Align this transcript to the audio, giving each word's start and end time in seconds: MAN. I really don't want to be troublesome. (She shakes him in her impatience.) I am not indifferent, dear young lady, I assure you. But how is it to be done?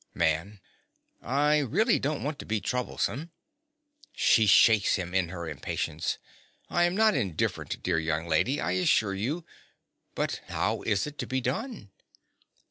MAN. 0.15 0.59
I 1.21 1.59
really 1.59 1.99
don't 1.99 2.23
want 2.23 2.39
to 2.39 2.45
be 2.47 2.59
troublesome. 2.59 3.29
(She 4.15 4.47
shakes 4.47 4.95
him 4.95 5.13
in 5.13 5.29
her 5.29 5.47
impatience.) 5.47 6.17
I 6.71 6.85
am 6.85 6.95
not 6.97 7.13
indifferent, 7.13 7.83
dear 7.83 7.99
young 7.99 8.25
lady, 8.27 8.59
I 8.59 8.71
assure 8.71 9.13
you. 9.13 9.45
But 10.15 10.41
how 10.47 10.81
is 10.81 11.05
it 11.05 11.19
to 11.19 11.27
be 11.27 11.39
done? 11.39 11.91